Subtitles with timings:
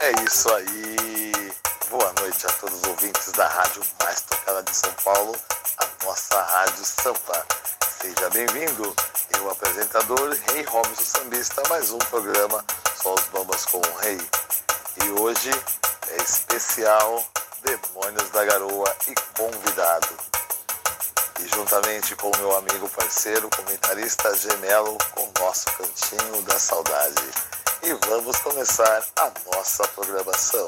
[0.00, 1.52] É isso aí.
[1.90, 5.36] Boa noite a todos os ouvintes da rádio mais tocada de São Paulo,
[5.78, 7.46] a nossa Rádio Sampa.
[8.00, 8.94] Seja bem-vindo.
[9.36, 12.64] Eu, apresentador Rei Robson Sambista, mais um programa
[12.96, 14.20] Só os Bambas com o Rei.
[15.04, 15.50] E hoje
[16.08, 17.24] é especial
[17.62, 20.37] Demônios da Garoa e convidado.
[21.40, 27.22] E juntamente com meu amigo parceiro, comentarista gemelo, com o nosso Cantinho da Saudade.
[27.82, 30.66] E vamos começar a nossa programação.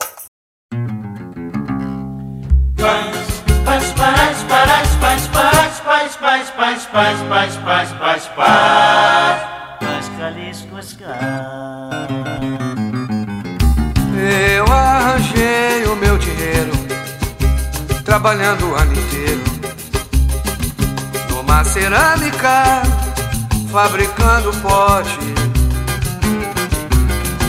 [2.77, 8.29] Paz, paz, paz, paz, paz, paz, paz, paz, paz, paz, paz, paz,
[14.55, 16.73] Eu arranjei o meu dinheiro
[18.05, 19.50] trabalhando o ano inteiro
[21.51, 22.83] numa cerâmica,
[23.73, 25.19] fabricando pote.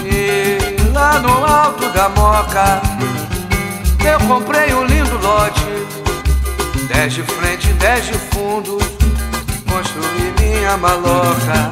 [0.03, 2.81] E lá no alto da moca
[4.03, 5.61] eu comprei um lindo lote,
[6.87, 8.79] dez de frente, dez de fundo,
[9.69, 11.71] construí minha maloca.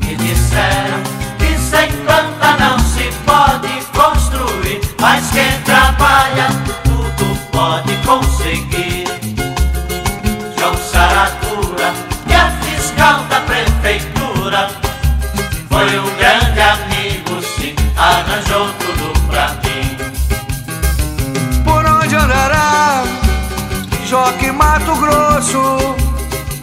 [0.00, 1.02] Me disseram
[1.38, 6.46] que sem planta não se pode construir, mas quem trabalha
[6.84, 8.33] tudo pode conseguir.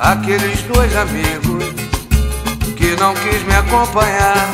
[0.01, 1.63] Aqueles dois amigos
[2.75, 4.49] Que não quis me acompanhar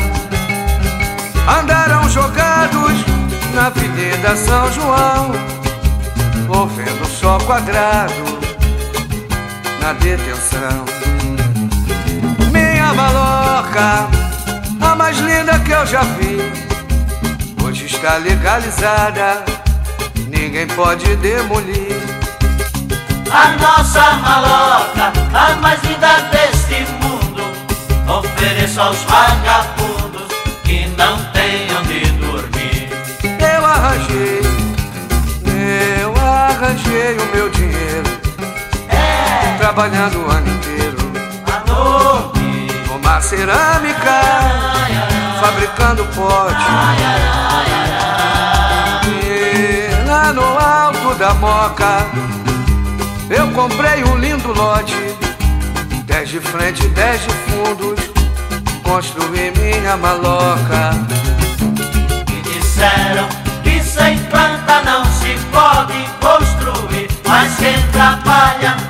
[1.59, 2.91] Andaram jogados
[3.55, 5.31] Na Avenida São João
[6.49, 8.13] Ou vendo só quadrado
[9.81, 10.85] Na detenção
[12.51, 14.09] Minha maloca
[14.81, 16.37] A mais linda que eu já vi
[17.63, 19.57] Hoje está legalizada
[20.57, 21.96] ninguém pode demolir.
[23.31, 27.43] A nossa maloca, a mais linda deste mundo,
[28.07, 30.27] ofereço aos vagabundos
[30.63, 32.89] que não têm onde dormir.
[33.39, 34.41] Eu arranjei,
[36.01, 38.09] eu arranjei o meu dinheiro,
[38.89, 40.97] É, trabalhando o ano inteiro,
[41.45, 44.21] a noite, numa cerâmica,
[45.41, 46.65] fabricando pote.
[49.05, 52.05] E lá no alto da moca,
[53.29, 54.95] eu comprei um lindo lote,
[56.05, 57.99] dez de frente, dez de fundos,
[58.83, 60.91] construí minha maloca.
[62.29, 63.27] me disseram
[63.63, 68.86] que sem planta não se pode construir, mas quem trabalha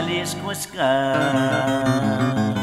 [0.00, 2.59] Jalisco Sky.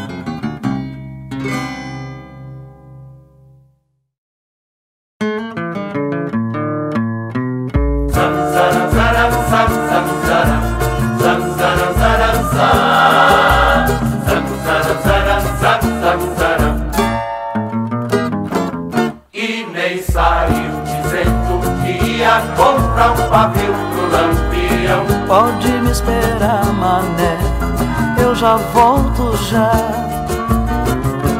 [28.74, 29.72] Volto já.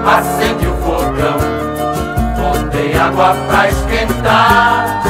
[0.06, 1.38] Acende o fogão,
[2.38, 5.02] botei água pra esquentar.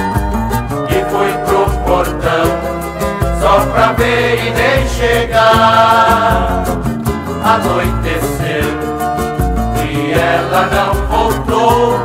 [0.90, 2.48] E fui pro portão,
[3.40, 6.64] só pra ver e nem chegar.
[7.44, 8.70] Anoiteceu
[9.86, 12.00] e ela não voltou.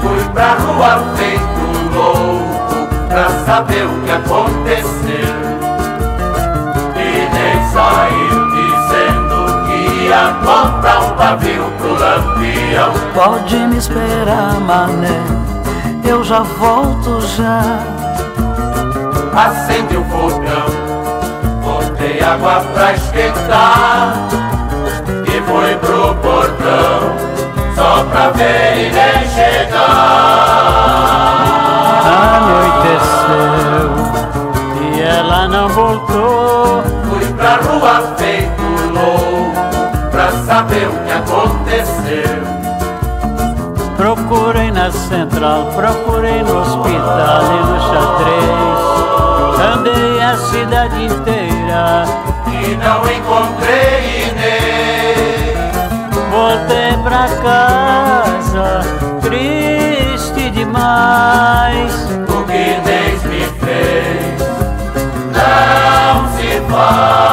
[0.00, 1.64] Fui pra rua feito
[1.94, 5.01] louco pra saber o que aconteceu.
[10.42, 12.92] Comprar um pavio pro lampião.
[13.14, 15.20] Pode me esperar, mané,
[16.04, 17.62] eu já volto já.
[19.34, 20.66] Acende o fogão,
[21.62, 24.14] botei água pra esquentar
[25.26, 27.16] e fui pro portão
[27.74, 29.82] só pra ver e nem chegar.
[32.84, 33.42] Anoiteceu
[34.82, 36.82] e ela não voltou.
[37.08, 38.61] Fui pra rua pra
[40.72, 42.40] saber o que aconteceu.
[43.96, 48.80] Procurei na central, procurei no hospital e no xadrez.
[49.74, 52.04] Andei a cidade inteira
[52.48, 55.56] e não encontrei Inês.
[56.30, 58.80] Voltei pra casa,
[59.20, 61.92] triste demais.
[62.28, 64.40] O que Inês me fez
[65.32, 67.32] não se faz.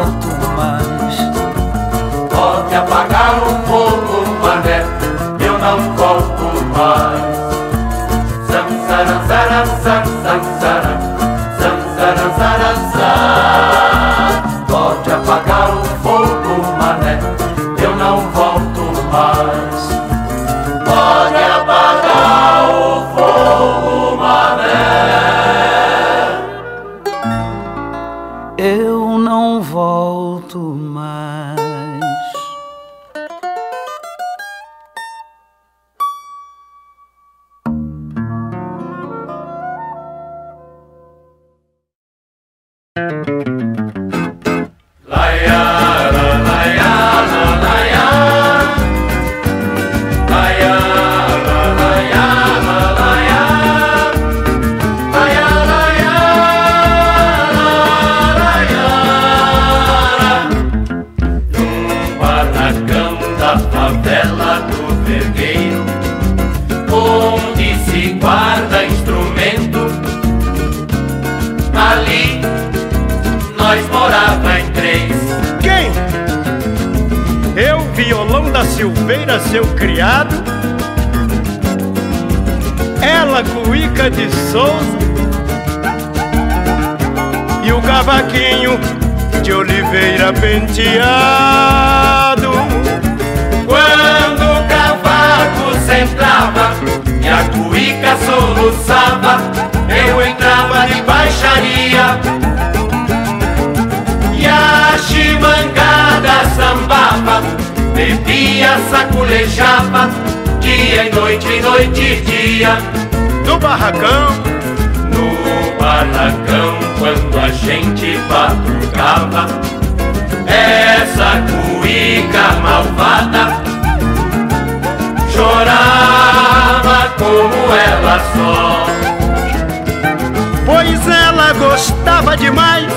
[131.53, 132.91] gostava demais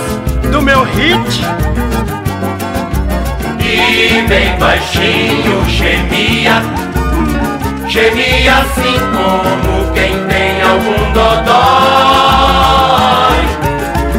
[0.51, 1.45] do meu hit
[3.61, 6.63] e bem baixinho gemia,
[7.89, 11.55] gemia assim como quem tem algum dodói.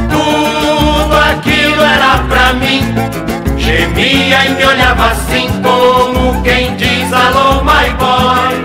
[0.09, 2.93] Tudo aquilo era pra mim,
[3.57, 8.64] gemia e me olhava assim como quem diz alô my boy.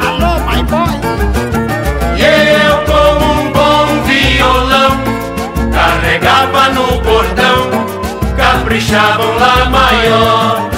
[8.71, 10.71] Caprichava um lá maior.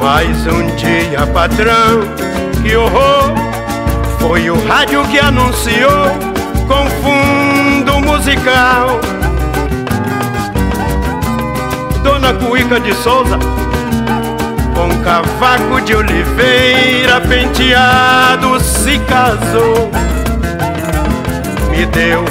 [0.00, 2.00] Mais um dia, patrão,
[2.62, 3.34] que horror!
[4.18, 6.08] Foi o rádio que anunciou
[6.66, 8.98] com fundo musical.
[12.02, 13.38] Dona Cuíca de Souza,
[14.74, 19.90] com cavaco de oliveira penteado, se casou.
[21.70, 22.24] Me deu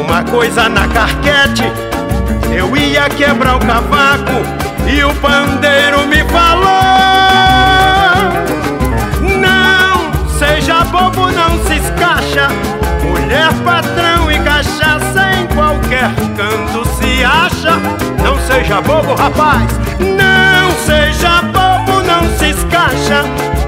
[0.00, 1.64] uma coisa na carquete,
[2.54, 4.42] eu ia quebrar o cavaco
[4.86, 6.68] e o pandeiro me falou:
[9.20, 12.48] Não seja bobo, não se escacha.
[13.04, 17.76] Mulher, patrão e cachaça em qualquer canto se acha.
[18.22, 19.66] Não seja bobo, rapaz,
[19.98, 23.24] não seja bobo, não se escacha.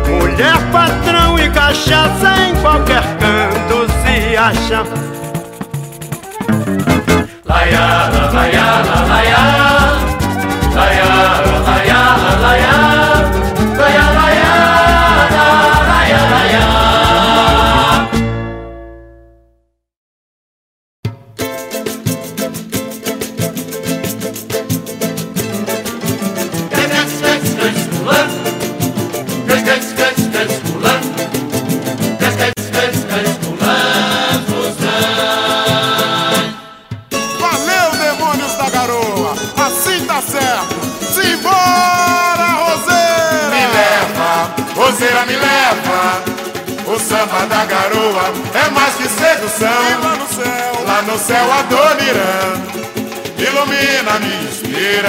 [0.09, 5.14] Mulher, patrão e cachaça em qualquer canto se acha.
[7.65, 9.35] Laiala, laiala, laiala.
[9.35, 9.74] me leva,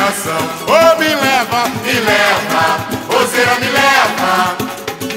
[0.05, 0.37] canção.
[0.67, 2.77] Oh, me leva, me leva,
[3.09, 4.55] roseira me leva.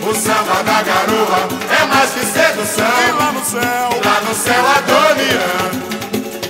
[0.09, 2.87] O samba da garoa é mais que sedução.
[3.07, 5.89] E lá no céu, lá no céu Adoniran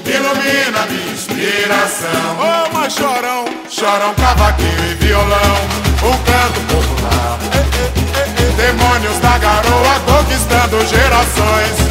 [0.06, 2.36] ilumina minha inspiração.
[2.38, 5.56] Oh, mas chorão, chorão cavaquinho e violão,
[6.02, 7.38] o canto popular.
[8.56, 11.88] Demônios da garoa conquistando gerações.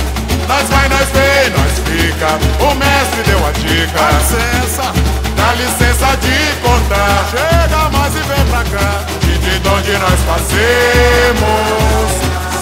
[0.48, 2.40] Nós vai, nós vem, nós fica.
[2.64, 4.00] O mestre deu a dica.
[4.00, 5.27] Com licença.
[5.48, 9.06] Dá licença de contar chega mais e vem pra cá.
[9.24, 12.12] E de onde nós passemos,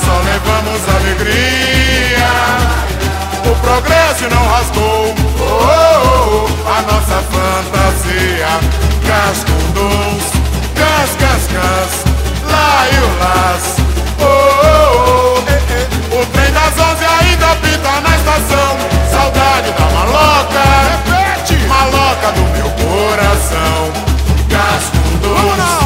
[0.05, 2.29] só levamos alegria.
[3.43, 8.53] O progresso não rasgou oh, oh, oh, a nossa fantasia.
[9.07, 10.25] Cascundons,
[10.75, 11.91] cas, cas, cas,
[12.51, 13.65] lá e o las.
[14.19, 15.87] Oh, eh, eh.
[16.15, 18.77] O trem das onze ainda pinta na estação.
[19.11, 21.14] Saudade da maloca
[21.75, 23.91] maloca do meu coração.
[24.49, 25.84] Gás com dois.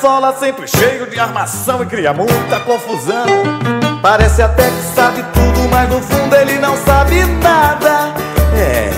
[0.00, 3.26] Sola, sempre cheio de armação e cria muita confusão.
[4.00, 8.14] Parece até que sabe tudo, mas no fundo ele não sabe nada.
[8.56, 8.90] É.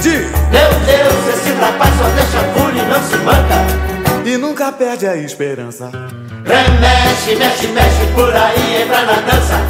[0.00, 0.10] De...
[0.10, 4.24] Meu Deus, esse rapaz só deixa fúria e não se manca.
[4.24, 5.90] E nunca perde a esperança.
[6.44, 9.60] Remexe, mexe, mexe por aí, entra na dança.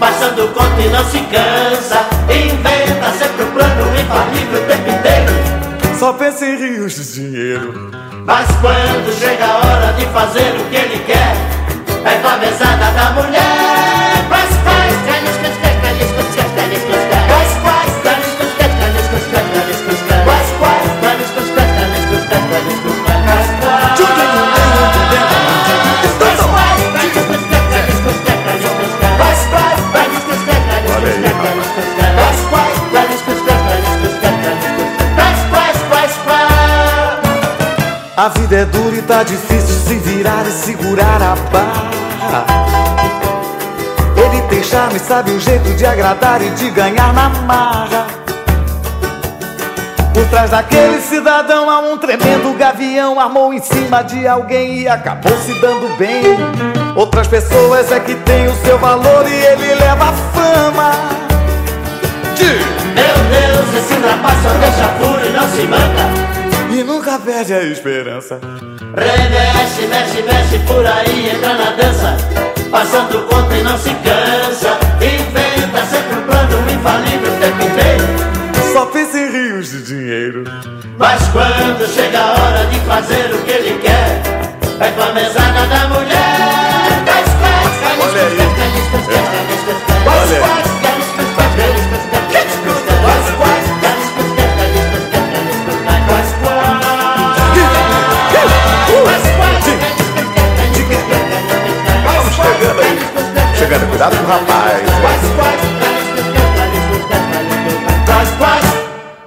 [0.00, 2.04] Passando conta e não se cansa.
[2.28, 5.96] Inventa sempre um plano infalível o tempo inteiro.
[5.96, 8.05] Só pensa em rios de dinheiro.
[8.26, 11.36] Mas quando chega a hora de fazer o que ele quer,
[12.04, 13.85] é com a mesada da mulher.
[38.46, 42.46] Vida é dura e tá difícil se virar e segurar a barra.
[44.16, 48.06] Ele tem charme, sabe o jeito de agradar e de ganhar na marra.
[50.14, 55.36] Por trás daquele cidadão há um tremendo gavião Armou em cima de alguém e acabou
[55.36, 56.22] se dando bem
[56.96, 60.90] Outras pessoas é que tem o seu valor e ele leva a fama
[62.94, 66.35] Meu Deus, esse rapaz só deixa furo e não se manda
[67.06, 68.40] nunca perde a esperança.
[68.96, 72.16] Remexe, mexe, mexe por aí, entra na dança.
[72.68, 74.76] Passando conta e não se cansa.
[75.00, 80.42] Inventa sempre um plano infalível o tempo inteiro Só pensa em rios de dinheiro.
[80.98, 84.22] Mas quando chega a hora de fazer o que ele quer
[84.80, 86.26] É com a mesada da mulher.
[88.00, 88.36] Olha aí.
[90.06, 90.75] Olha aí.
[103.66, 104.80] Chegando, cuidado com o rapaz.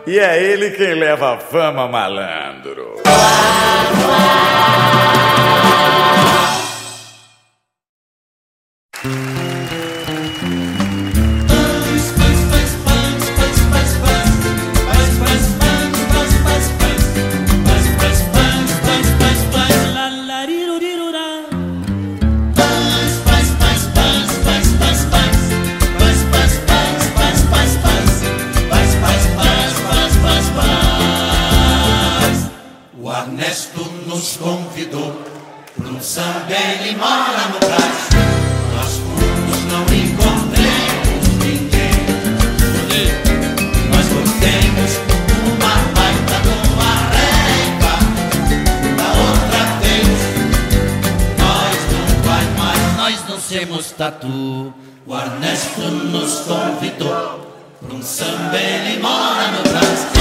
[0.07, 2.95] E é ele quem leva a fama, malandro
[53.99, 54.73] tatu.
[55.05, 60.18] O Ernesto nos convidou para um samba, ele mora no Brás.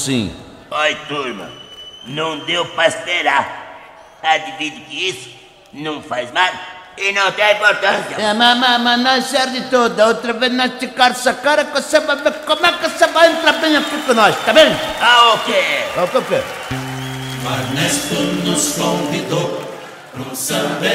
[0.00, 0.32] Anssim.
[0.70, 1.50] Oi, turma.
[2.06, 4.16] Não deu pra esperar.
[4.22, 5.28] Adivide que isso
[5.74, 6.48] não faz mal
[6.96, 8.16] e não tem importância.
[8.16, 10.06] É, mas, mas, mas não serve toda.
[10.06, 13.30] Outra vez nós ficar essa cara que você vai ver como é que você vai
[13.30, 14.74] entrar bem aqui com nós, tá vendo?
[15.02, 15.84] Ah, o quê?
[15.94, 16.44] É o que eu quero.
[17.44, 19.70] O Ernesto nos convidou
[20.12, 20.86] para um samba,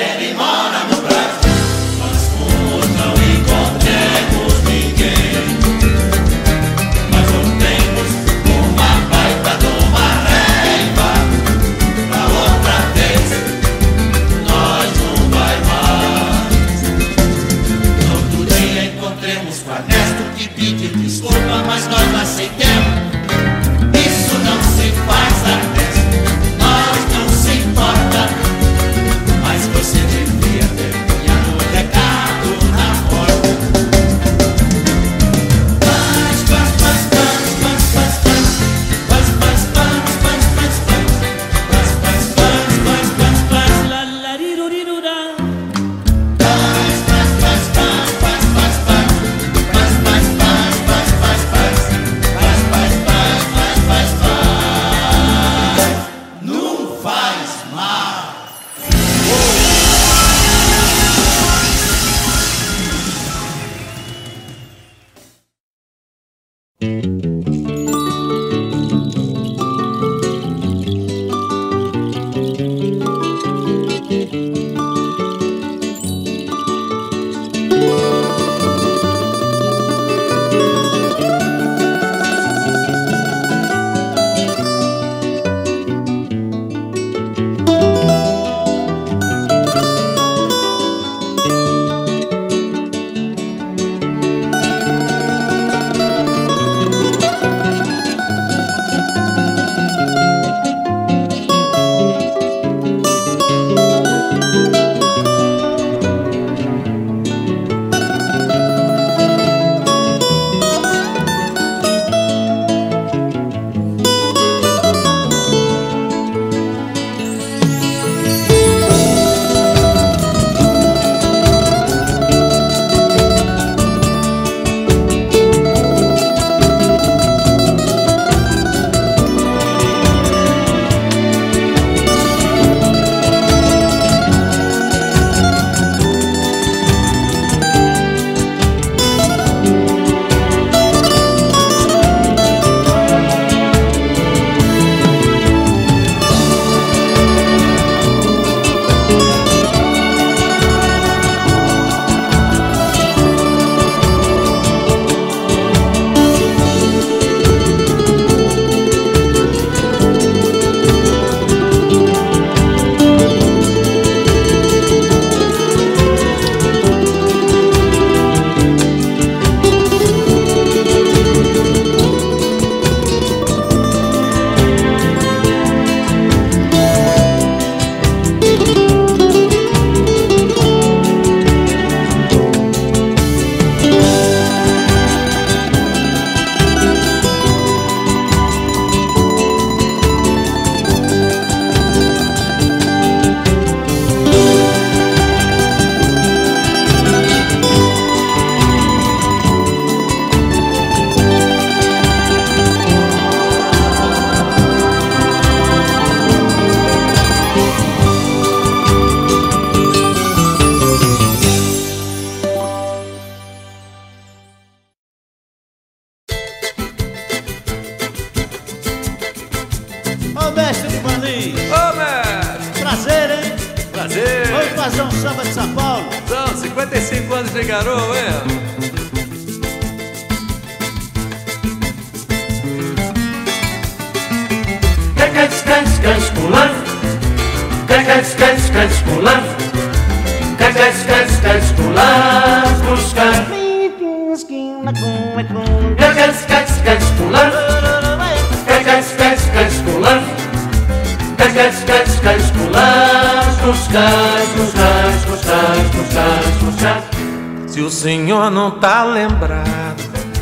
[258.05, 259.99] senhor não tá lembrado,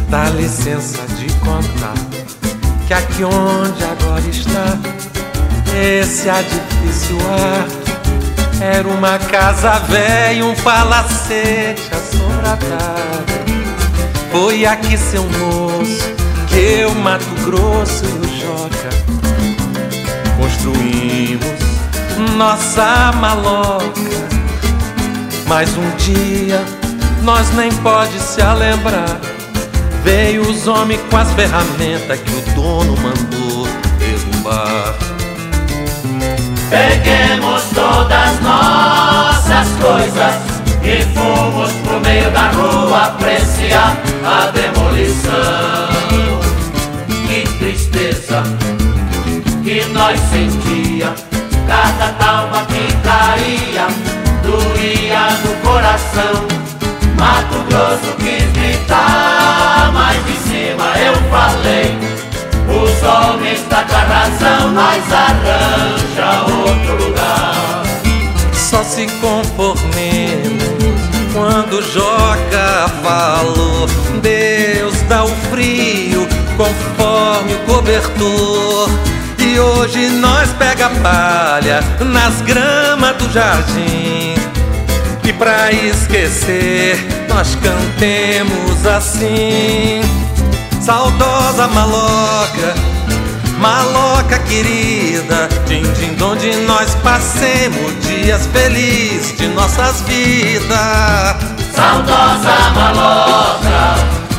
[0.10, 1.94] dá licença de contar
[2.86, 4.78] que aqui onde agora está
[5.74, 7.66] esse edifício ar
[8.62, 13.32] era uma casa velha, um palacete assombradado.
[14.30, 16.14] Foi aqui, seu moço,
[16.50, 18.90] que eu, Mato Grosso e o Joca
[20.38, 24.02] construímos nossa maloca.
[25.48, 26.83] Mas um dia
[27.24, 29.20] nós nem pode se lembrar.
[30.04, 34.96] Veio os homens com as ferramentas que o dono mandou derrubar.
[36.70, 40.36] Peguemos todas nossas coisas
[40.84, 45.32] e fomos pro meio da rua apreciar a demolição.
[47.28, 48.44] Que tristeza
[49.64, 51.14] que nós sentia,
[51.66, 53.88] cada talma que caía
[54.44, 56.53] doía no coração.
[61.06, 61.98] Eu falei.
[62.68, 67.84] Os homens tá com a razão, nós arranja outro lugar.
[68.54, 70.64] Só se conformemos
[71.34, 73.88] quando Joca falou.
[74.22, 78.90] Deus dá o frio conforme o cobertor.
[79.40, 84.36] E hoje nós pega palha nas gramas do jardim.
[85.26, 90.02] E pra esquecer, nós cantemos assim.
[90.84, 92.76] Saudosa maloca,
[93.58, 101.38] maloca querida, din din onde nós passemos dias felizes de nossas vidas.
[101.74, 103.96] Saudosa maloca,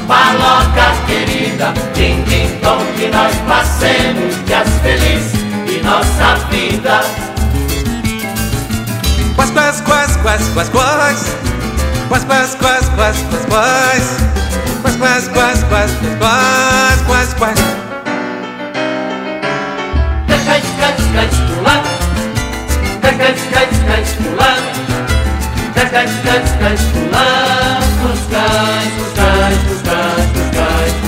[0.06, 5.32] maloca querida, din din dom que nós passemos dias felizes
[5.64, 7.00] de nossa vida.
[9.34, 11.24] Quais, quais, quais, quais, quais, quais,
[12.10, 14.33] quais, quais, quais, quais, quais, quais
[14.84, 17.62] quase, quase, quase, quase, quase, quase, quase.
[20.28, 21.82] Cai, cai, cai, pular.
[23.00, 24.58] Cai, cai, cai, cai, pular.
[25.74, 27.78] Cai, cai, cai, cai, pular.
[28.04, 31.03] Os cais, os cais, os cais, os cais.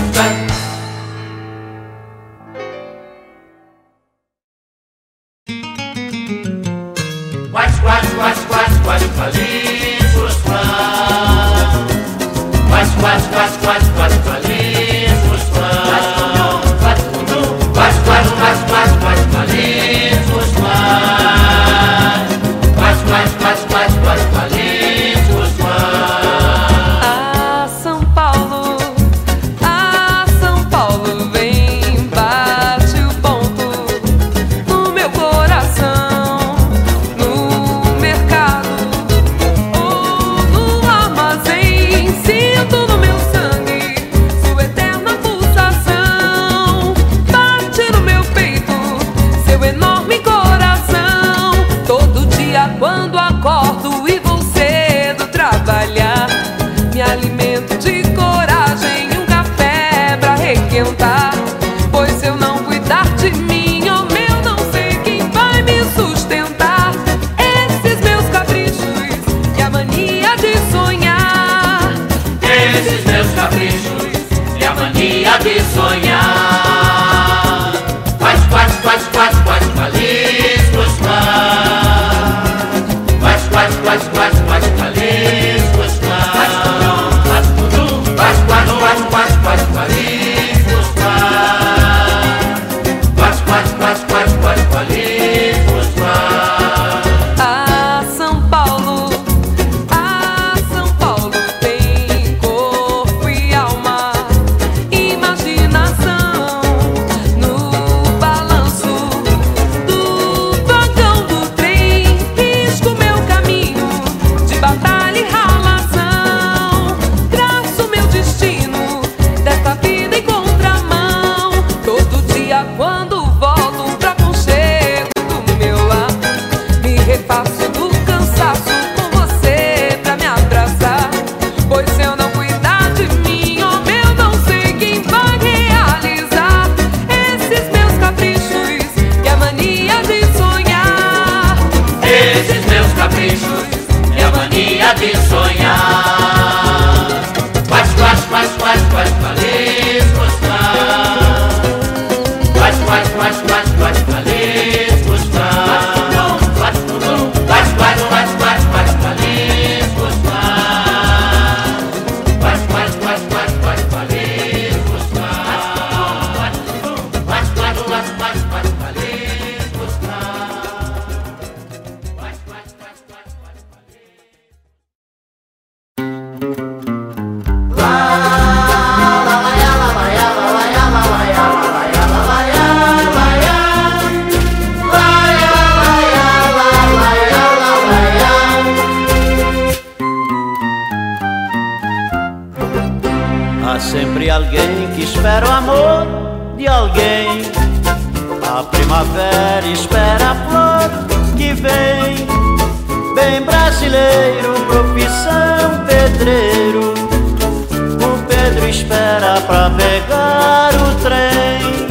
[209.97, 211.89] chegar o trem.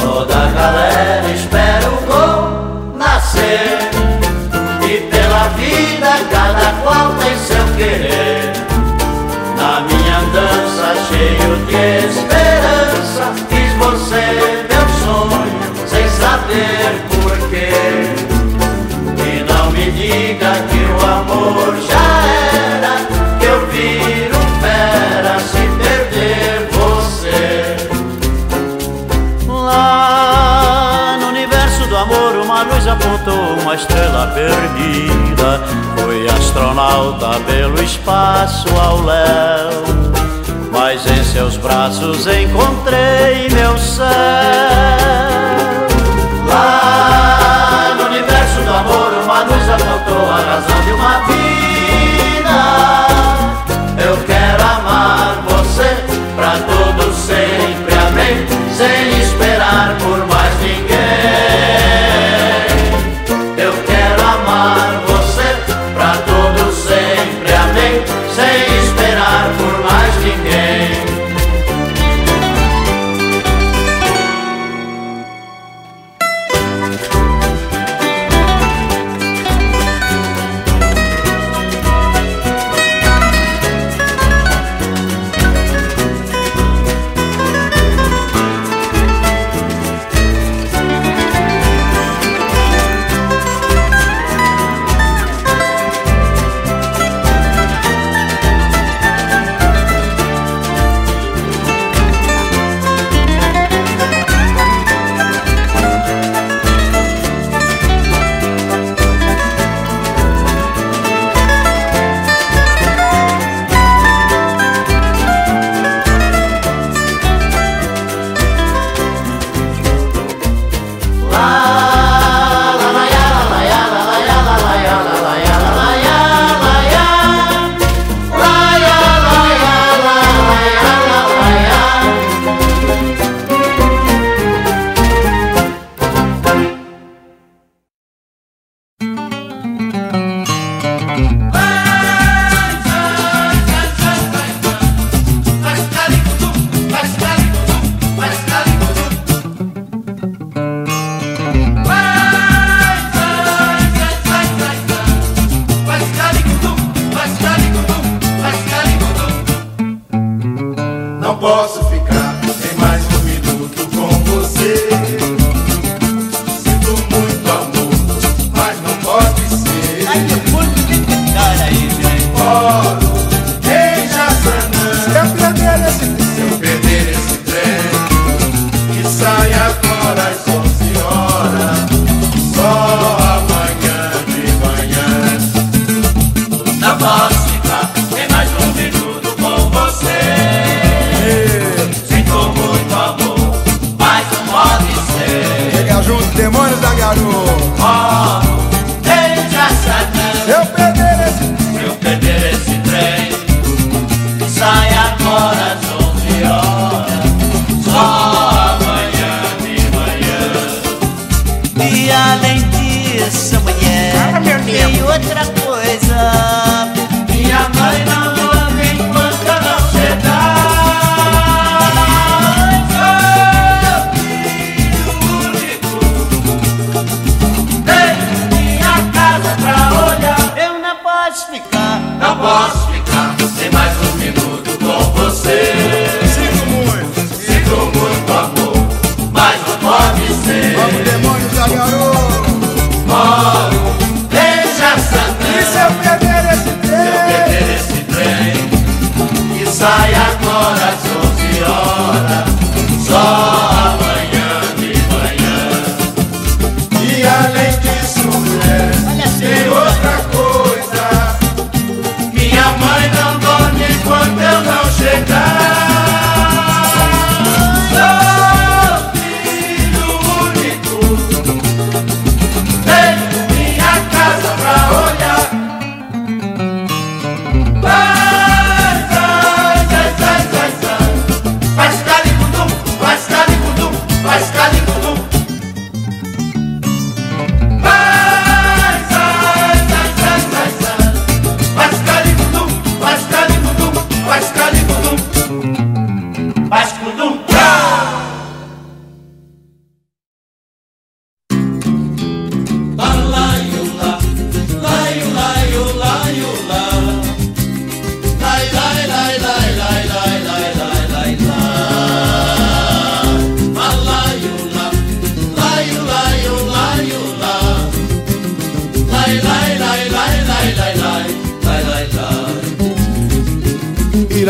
[0.00, 3.90] Toda a galera espera o gol nascer.
[4.84, 8.52] E pela vida cada qual tem seu querer.
[9.56, 14.24] Na minha dança cheio de esperança, fiz você
[14.70, 17.70] meu sonho, sem saber porquê.
[19.26, 22.07] E não me diga que o amor já
[33.68, 35.60] uma estrela perdida.
[35.98, 39.70] Fui astronauta pelo espaço ao léu,
[40.72, 45.27] mas em seus braços encontrei meu céu.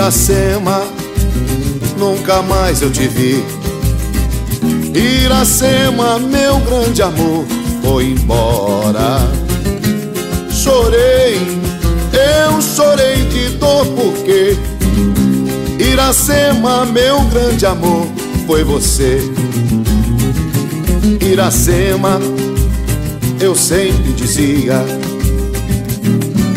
[0.08, 0.84] Iracema,
[1.98, 3.44] nunca mais eu te vi.
[4.94, 7.44] Iracema, meu grande amor,
[7.82, 9.18] foi embora.
[10.50, 11.36] Chorei,
[12.14, 14.56] eu chorei de dor porque
[15.78, 18.06] Iracema, meu grande amor,
[18.46, 19.20] foi você.
[21.20, 22.18] Iracema,
[23.38, 24.82] eu sempre dizia.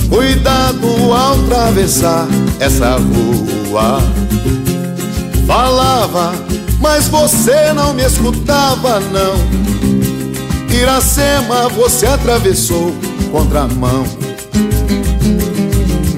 [0.09, 2.29] Cuidado ao atravessar
[2.61, 3.99] essa rua.
[5.47, 6.31] Falava,
[6.79, 9.33] mas você não me escutava, não.
[10.71, 12.95] Iracema, você atravessou
[13.31, 14.05] contramão.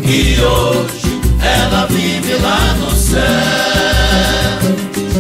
[0.04, 3.22] E hoje ela vive lá no céu.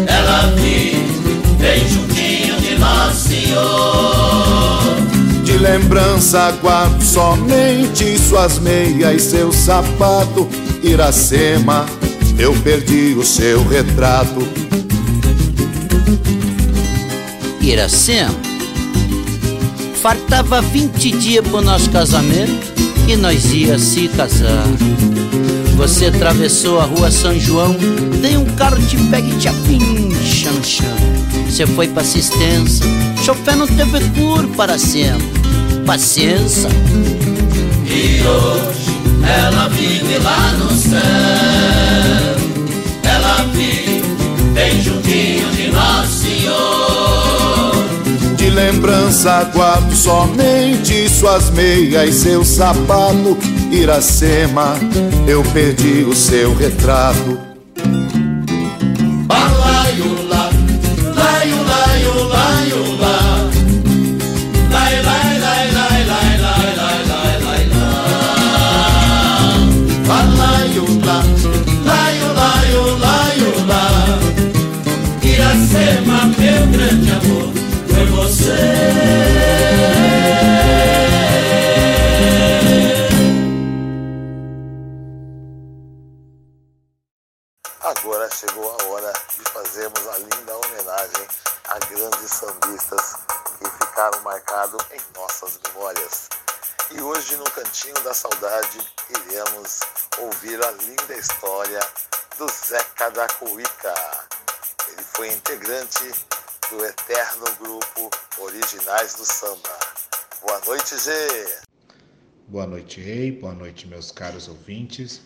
[0.05, 4.83] Ela vive bem juntinho de Nosso Senhor.
[5.45, 10.49] De lembrança guardo somente suas meias e seu sapato.
[10.83, 11.85] Iracema,
[12.37, 14.45] eu perdi o seu retrato.
[17.61, 18.35] Iracema,
[20.01, 22.73] faltava 20 dias pro nosso casamento
[23.07, 24.65] e nós ia se casar.
[25.77, 27.77] Você atravessou a rua São João,
[28.21, 30.97] tem um carro te pega e te apincha no chão.
[31.49, 32.85] Você foi pra assistência,
[33.23, 35.31] chofer não teve cura para sempre.
[35.85, 36.69] Paciência.
[37.85, 38.92] E hoje
[39.27, 40.99] ela vive lá no céu.
[43.03, 44.03] Ela vive
[44.53, 47.73] bem juntinho de Nosso Senhor.
[48.35, 53.37] De lembrança guardo somente suas meias e seu sapato.
[53.71, 54.75] Iracema,
[55.27, 57.52] eu perdi o seu retrato.
[87.81, 91.27] Agora chegou a hora de fazermos a linda homenagem
[91.65, 93.15] a grandes sambistas
[93.57, 96.29] que ficaram marcados em nossas memórias.
[96.91, 99.79] E hoje, no Cantinho da Saudade, iremos
[100.19, 101.79] ouvir a linda história
[102.37, 103.93] do Zeca da Cuíca.
[104.89, 106.13] Ele foi integrante
[106.73, 108.09] do eterno grupo
[108.39, 109.77] Originais do Samba.
[110.41, 111.11] Boa noite, G!
[112.47, 113.31] Boa noite, Rei.
[113.31, 115.21] Boa noite, meus caros ouvintes.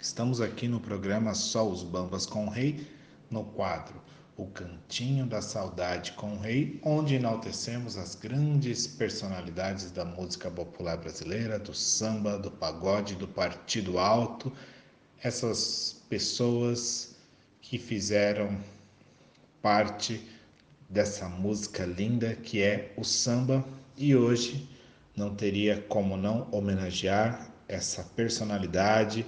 [0.00, 2.90] Estamos aqui no programa Só os Bambas com o Rei,
[3.30, 4.00] no quadro
[4.38, 10.96] O Cantinho da Saudade com o Rei, onde enaltecemos as grandes personalidades da música popular
[10.96, 14.50] brasileira, do samba, do pagode, do partido alto,
[15.22, 17.16] essas pessoas
[17.60, 18.58] que fizeram
[19.60, 20.37] parte
[20.88, 23.64] dessa música linda que é o samba
[23.96, 24.68] e hoje
[25.16, 29.26] não teria como não homenagear essa personalidade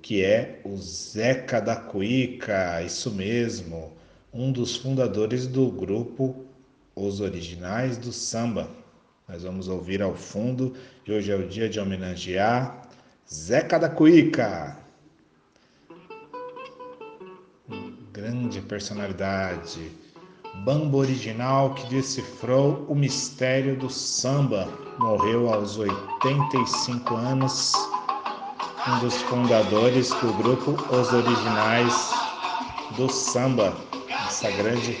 [0.00, 3.92] que é o Zeca da Cuíca, isso mesmo,
[4.32, 6.44] um dos fundadores do grupo
[6.96, 8.68] Os Originais do Samba.
[9.28, 10.74] Nós vamos ouvir ao fundo
[11.06, 12.88] e hoje é o dia de homenagear
[13.32, 14.76] Zeca da Cuíca.
[18.12, 20.01] Grande personalidade.
[20.56, 24.68] Bamba original que decifrou o mistério do samba.
[24.98, 27.72] Morreu aos 85 anos.
[28.86, 32.12] Um dos fundadores do grupo Os Originais
[32.96, 33.74] do Samba.
[34.08, 34.94] Essa grande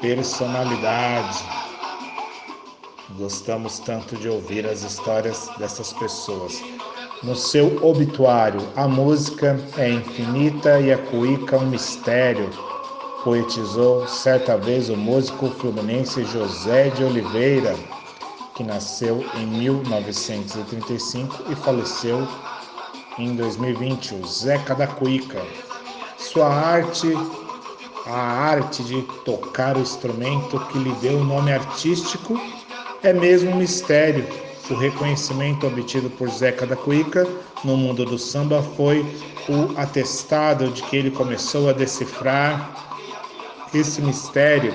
[0.00, 1.44] personalidade.
[3.18, 6.62] Gostamos tanto de ouvir as histórias dessas pessoas.
[7.22, 12.50] No seu obituário, a música é infinita e a cuíca um mistério,
[13.24, 17.74] poetizou certa vez o músico fluminense José de Oliveira,
[18.54, 22.26] que nasceu em 1935 e faleceu
[23.18, 25.40] em 2020, o Zeca da Cuíca.
[26.18, 27.12] Sua arte,
[28.06, 32.40] a arte de tocar o instrumento que lhe deu o nome artístico,
[33.02, 34.26] é mesmo um mistério.
[34.70, 37.26] O reconhecimento obtido por Zeca da Cuíca
[37.62, 39.04] no mundo do samba foi
[39.48, 42.91] o atestado de que ele começou a decifrar
[43.74, 44.74] esse mistério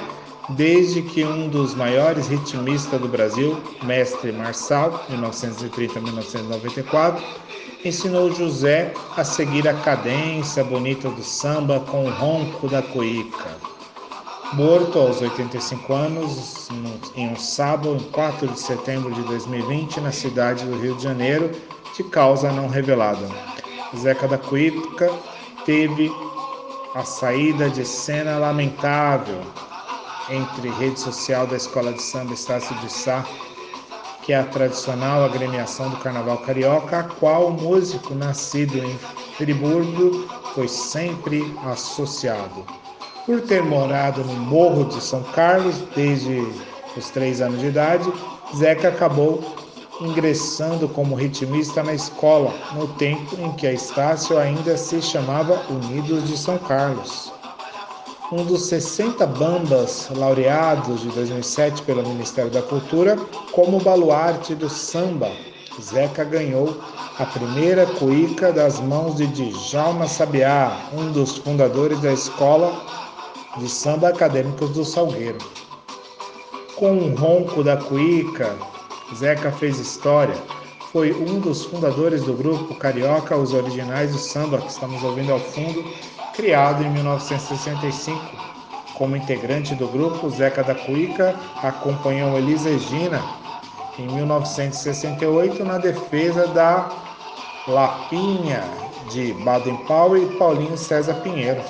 [0.50, 7.22] desde que um dos maiores ritmistas do Brasil, mestre Marçal, 1930-1994,
[7.84, 13.58] ensinou José a seguir a cadência bonita do samba com o ronco da cuíca.
[14.54, 16.70] Morto aos 85 anos,
[17.14, 21.52] em um sábado, em 4 de setembro de 2020, na cidade do Rio de Janeiro,
[21.96, 23.28] de causa não revelada.
[23.98, 25.12] Zeca da Cuíca
[25.66, 26.10] teve
[26.96, 29.42] a saída de cena lamentável
[30.30, 33.26] entre rede social da Escola de Samba Estácio de Sá,
[34.24, 38.98] que é a tradicional agremiação do Carnaval Carioca, a qual o músico nascido em
[39.38, 42.66] Friburgo foi sempre associado.
[43.26, 46.46] Por ter morado no Morro de São Carlos desde
[46.96, 48.12] os três anos de idade,
[48.56, 49.44] Zeca acabou
[50.02, 56.28] ingressando como ritmista na escola, no tempo em que a Estácio ainda se chamava Unidos
[56.28, 57.32] de São Carlos.
[58.32, 63.16] Um dos 60 bambas laureados de 2007 pelo Ministério da Cultura
[63.54, 65.32] como baluarte do samba,
[65.82, 66.82] Zeca ganhou
[67.20, 72.74] a primeira cuíca das mãos de Djalma Sabiá, um dos fundadores da Escola
[73.58, 75.38] de Samba Acadêmicos do Salgueiro.
[76.76, 78.56] Com um ronco da cuíca,
[79.16, 80.36] Zeca fez história.
[80.92, 85.40] Foi um dos fundadores do grupo carioca Os Originais do Samba, que estamos ouvindo ao
[85.40, 85.84] fundo,
[86.34, 88.20] criado em 1965.
[88.96, 93.22] Como integrante do grupo, Zeca da Cuíca acompanhou Elis Regina
[94.00, 96.90] em 1968 na defesa da
[97.68, 98.64] Lapinha
[99.12, 101.62] de Baden Powell e Paulinho César Pinheiro.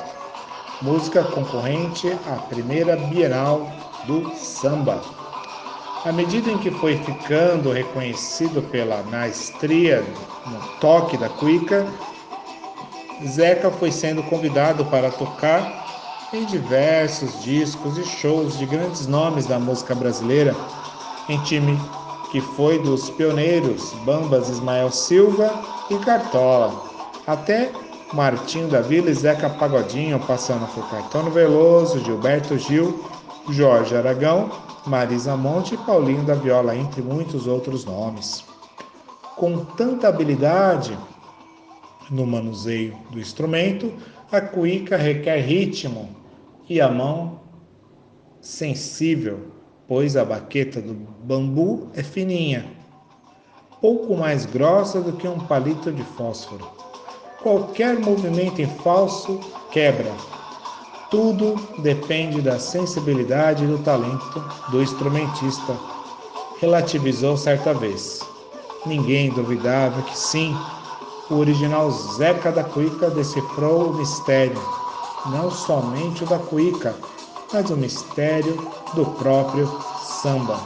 [0.81, 3.69] Música concorrente à primeira Bienal
[4.05, 5.01] do Samba.
[6.07, 10.01] À medida em que foi ficando reconhecido pela maestria
[10.45, 11.85] no toque da cuíca,
[13.25, 15.85] Zeca foi sendo convidado para tocar
[16.31, 20.55] em diversos discos e shows de grandes nomes da música brasileira,
[21.27, 21.77] em time
[22.31, 26.85] que foi dos pioneiros Bambas Ismael Silva e Cartola,
[27.27, 27.69] até
[28.13, 32.97] Martinho da Vila e Zeca Pagodinho, passando por Caetano Veloso, Gilberto Gil,
[33.49, 34.51] Jorge Aragão,
[34.85, 38.43] Marisa Monte e Paulinho da Viola, entre muitos outros nomes.
[39.35, 40.97] Com tanta habilidade
[42.09, 43.93] no manuseio do instrumento,
[44.31, 46.09] a cuíca requer ritmo
[46.67, 47.39] e a mão
[48.41, 49.51] sensível,
[49.87, 52.65] pois a baqueta do bambu é fininha,
[53.81, 56.69] pouco mais grossa do que um palito de fósforo.
[57.41, 59.39] Qualquer movimento em falso
[59.71, 60.11] quebra.
[61.09, 65.73] Tudo depende da sensibilidade e do talento do instrumentista,
[66.59, 68.19] relativizou certa vez.
[68.85, 70.53] Ninguém duvidava que sim,
[71.29, 74.61] o original Zeca da Cuíca decifrou o mistério,
[75.27, 76.93] não somente o da cuíca,
[77.53, 78.55] mas o mistério
[78.93, 79.65] do próprio
[80.21, 80.59] samba.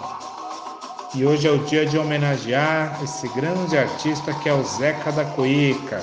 [1.13, 5.25] E hoje é o dia de homenagear esse grande artista que é o Zeca da
[5.25, 6.01] Cuíca.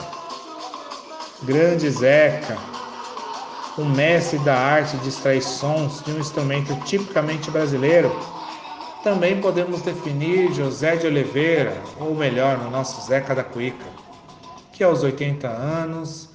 [1.42, 2.58] Grande Zeca,
[3.78, 8.10] um mestre da arte de extrair sons de um instrumento tipicamente brasileiro.
[9.04, 13.86] Também podemos definir José de Oliveira, ou melhor, no nosso Zeca da Cuíca,
[14.72, 16.28] que aos 80 anos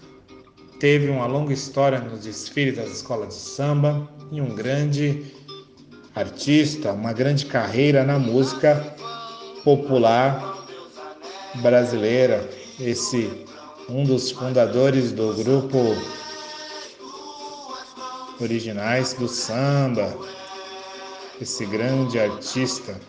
[0.80, 5.34] teve uma longa história nos desfiles das escolas de samba e um grande
[6.16, 8.96] artista, uma grande carreira na música
[9.64, 10.66] popular
[11.62, 12.50] brasileira.
[12.80, 13.46] Esse
[13.90, 15.78] um dos fundadores do grupo
[18.40, 20.16] originais do samba,
[21.42, 23.00] esse grande artista,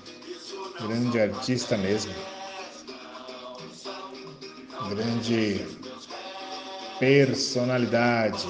[0.81, 2.13] grande artista mesmo.
[4.89, 5.65] grande
[6.99, 8.47] personalidade.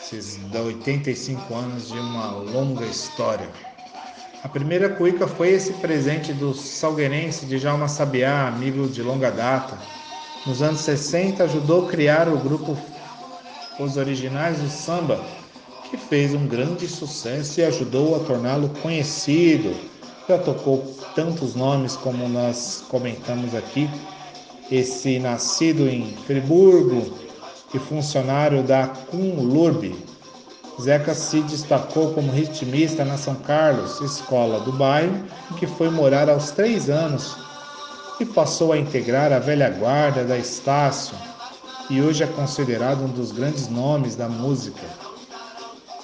[0.00, 3.48] Esses 85 anos de uma longa história.
[4.44, 9.76] A primeira cuíca foi esse presente do salgueirense de Jalma Sabiá, amigo de longa data.
[10.46, 12.78] Nos anos 60 ajudou a criar o grupo
[13.78, 15.20] Os Originais do Samba,
[15.90, 19.76] que fez um grande sucesso e ajudou a torná-lo conhecido.
[20.26, 23.88] Já tocou tantos nomes como nós comentamos aqui.
[24.70, 27.18] Esse nascido em Friburgo
[27.74, 29.94] e funcionário da Cumlurb,
[30.80, 35.22] Zeca se destacou como ritmista na São Carlos, escola do bairro,
[35.58, 37.36] que foi morar aos três anos
[38.18, 41.25] e passou a integrar a velha guarda da Estácio
[41.88, 44.82] e hoje é considerado um dos grandes nomes da música,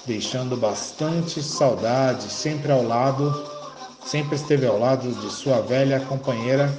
[0.05, 3.45] deixando bastante saudade, sempre ao lado,
[4.05, 6.73] sempre esteve ao lado de sua velha companheira,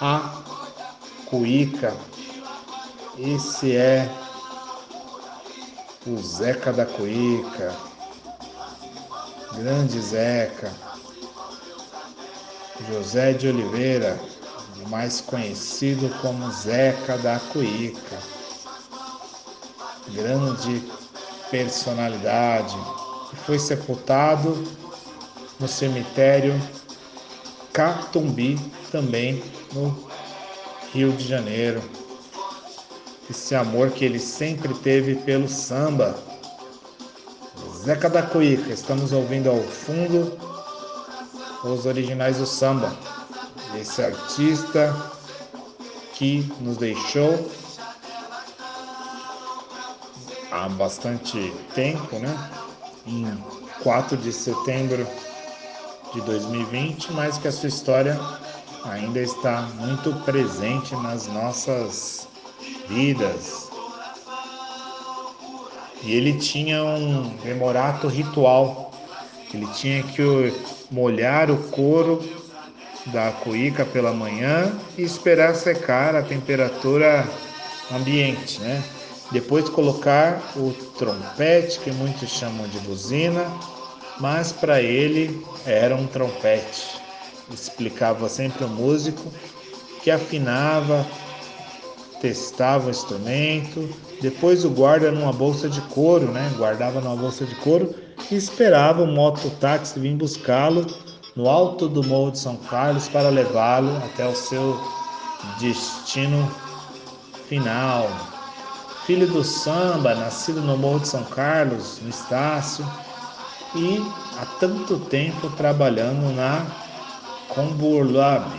[0.00, 0.42] a
[1.26, 1.94] Cuíca.
[3.18, 4.08] Esse é
[6.06, 7.74] o Zeca da Cuíca,
[9.56, 10.72] grande Zeca,
[12.88, 14.16] José de Oliveira,
[14.86, 18.18] mais conhecido como Zeca da Cuíca,
[20.08, 20.82] grande
[21.50, 22.76] personalidade,
[23.44, 24.64] foi sepultado
[25.58, 26.54] no cemitério
[27.72, 28.58] Catumbi,
[28.90, 30.08] também no
[30.92, 31.82] Rio de Janeiro
[33.30, 36.18] esse amor que ele sempre teve pelo samba.
[37.84, 40.38] Zeca da Cuíca, estamos ouvindo ao fundo
[41.64, 42.96] os originais do samba.
[43.80, 45.12] Esse artista
[46.14, 47.48] que nos deixou
[50.50, 52.50] há bastante tempo, né?
[53.06, 53.38] Em
[53.84, 55.06] 4 de setembro
[56.12, 58.18] de 2020, mas que a sua história
[58.84, 62.26] ainda está muito presente nas nossas
[62.88, 63.68] vidas.
[66.02, 68.90] E ele tinha um memorato ritual.
[69.54, 70.52] Ele tinha que
[70.90, 72.47] molhar o couro
[73.12, 77.26] da cuíca pela manhã e esperar secar a temperatura
[77.92, 78.82] ambiente, né?
[79.30, 83.44] Depois colocar o trompete, que muitos chamam de buzina,
[84.18, 87.00] mas para ele era um trompete.
[87.52, 89.32] Explicava sempre o músico
[90.02, 91.06] que afinava
[92.20, 93.88] testava o instrumento,
[94.20, 96.52] depois o guarda numa bolsa de couro, né?
[96.56, 97.94] Guardava numa bolsa de couro
[98.30, 100.84] e esperava o mototáxi vir buscá-lo
[101.38, 104.76] no alto do Morro de São Carlos para levá-lo até o seu
[105.60, 106.50] destino
[107.48, 108.10] final.
[109.06, 112.84] Filho do samba, nascido no Morro de São Carlos, no Estácio,
[113.76, 114.04] e
[114.36, 116.66] há tanto tempo trabalhando na
[117.50, 118.50] Comburlab,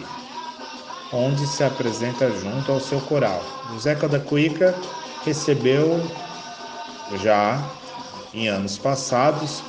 [1.11, 3.43] onde se apresenta junto ao seu coral.
[3.75, 4.73] O Zeca da Cuíca
[5.25, 6.01] recebeu
[7.21, 7.61] já
[8.33, 9.61] em anos passados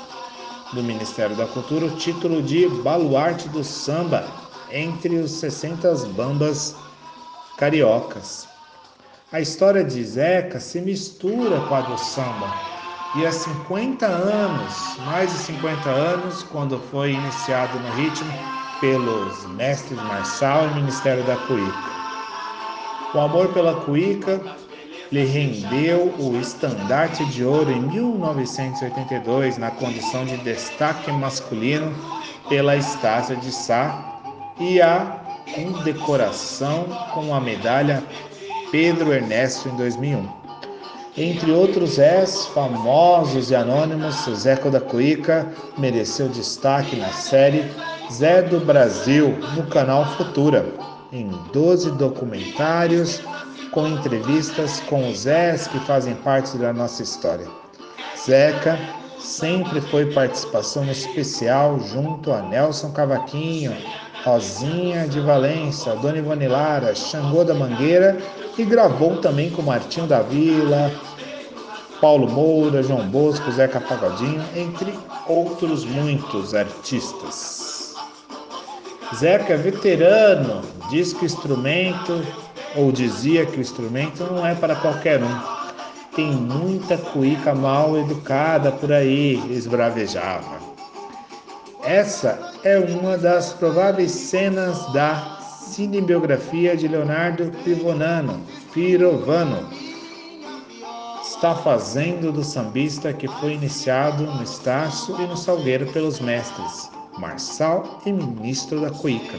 [0.73, 4.25] do Ministério da Cultura o título de Baluarte do Samba
[4.71, 6.77] entre os 60 bambas
[7.57, 8.49] cariocas.
[9.33, 12.53] A história de Zeca se mistura com a do samba.
[13.17, 18.33] E há 50 anos, mais de 50 anos, quando foi iniciado no ritmo,
[18.81, 21.91] pelos mestres Marçal e Ministério da Cuíca.
[23.13, 24.41] O amor pela cuíca
[25.13, 31.93] lhe rendeu o estandarte de ouro em 1982 na condição de destaque masculino
[32.49, 34.21] pela Estácia de Sá
[34.59, 35.21] e a
[35.55, 38.05] condecoração com a medalha
[38.71, 40.41] Pedro Ernesto em 2001.
[41.17, 47.65] Entre outros és famosos e anônimos, Zeco da Cuíca mereceu destaque na série
[48.13, 50.65] Zé do Brasil no canal Futura,
[51.13, 53.21] em 12 documentários
[53.73, 57.47] com entrevistas com os Zés que fazem parte da nossa história.
[58.27, 58.79] Zeca
[59.19, 63.77] sempre foi participação especial junto a Nelson Cavaquinho,
[64.25, 68.19] Rosinha de Valença, Dona Ivone Lara, Xangô da Mangueira
[68.59, 70.93] e gravou também com Martinho da Vila,
[72.01, 74.93] Paulo Moura, João Bosco, Zeca Pagodinho, entre
[75.29, 77.95] outros muitos artistas.
[79.15, 82.25] Zeca é veterano, diz que o instrumento,
[82.77, 85.61] ou dizia que o instrumento não é para qualquer um.
[86.15, 90.59] Tem muita cuíca mal educada por aí, esbravejava.
[91.85, 99.69] Essa é uma das prováveis cenas da cinebiografia de Leonardo Pivonano, Pirovano.
[101.23, 106.91] Está fazendo do sambista que foi iniciado no Estácio e no Salgueiro pelos mestres.
[107.19, 109.39] Marçal e ministro da Cuíca.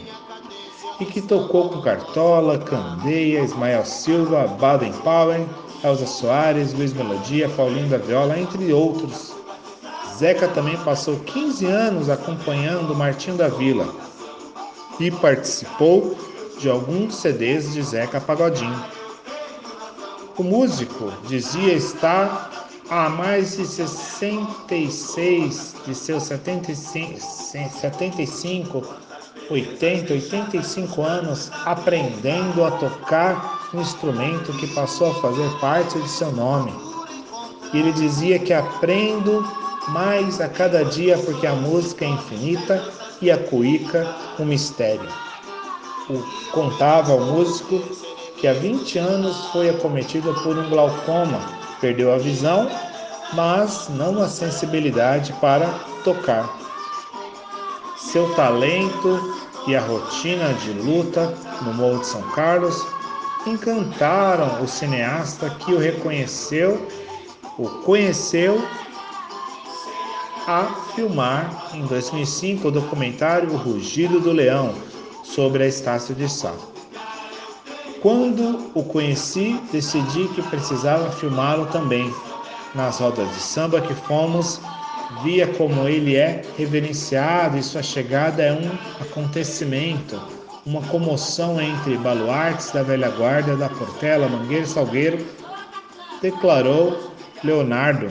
[1.02, 5.48] E que tocou com Cartola, Candeia, Ismael Silva, Baden Powell,
[5.82, 9.34] Elza Soares, Luiz Melodia, Paulinho da Viola, entre outros.
[10.16, 13.92] Zeca também passou 15 anos acompanhando Martinho da Vila
[15.00, 16.16] e participou
[16.60, 18.84] de alguns CDs de Zeca Pagodinho.
[20.38, 29.11] O músico dizia estar há mais de 66 de seus 75, 75
[29.50, 36.30] 80, 85 anos aprendendo a tocar um instrumento que passou a fazer parte de seu
[36.32, 36.72] nome.
[37.72, 39.46] E ele dizia que aprendo
[39.88, 42.82] mais a cada dia porque a música é infinita
[43.20, 45.08] e a cuíca um mistério.
[46.08, 46.22] O,
[46.52, 47.80] contava o músico
[48.38, 51.40] que há 20 anos foi acometido por um glaucoma,
[51.80, 52.68] perdeu a visão,
[53.32, 55.66] mas não a sensibilidade para
[56.04, 56.61] tocar.
[58.12, 59.34] Seu talento
[59.66, 62.86] e a rotina de luta no Morro de São Carlos
[63.46, 66.86] encantaram o cineasta que o reconheceu,
[67.56, 68.62] o conheceu
[70.46, 74.74] a filmar em 2005 o documentário O Rugido do Leão
[75.24, 76.52] sobre a Estácio de Sá.
[78.02, 82.12] Quando o conheci, decidi que precisava filmá-lo também.
[82.74, 84.60] Nas rodas de samba que fomos,
[85.22, 88.70] via como ele é reverenciado e sua chegada é um
[89.00, 90.20] acontecimento,
[90.66, 95.26] uma comoção entre baluartes da velha guarda da Portela, Mangueira e Salgueiro,
[96.20, 97.12] declarou
[97.42, 98.08] Leonardo,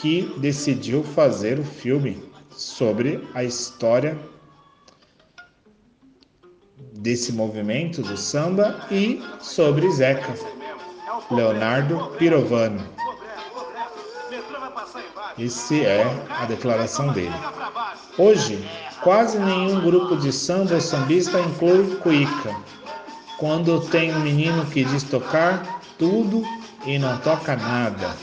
[0.00, 4.16] que decidiu fazer o filme sobre a história
[6.92, 10.34] desse movimento do samba e sobre Zeca,
[11.30, 12.93] Leonardo Pirovano.
[15.38, 17.34] Esse é a declaração dele.
[18.16, 18.64] Hoje,
[19.02, 22.54] quase nenhum grupo de samba ou sambista inclui cuíca.
[23.38, 26.42] Quando tem um menino que diz tocar tudo
[26.86, 28.14] e não toca nada.